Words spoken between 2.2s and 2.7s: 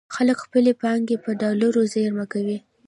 کوي.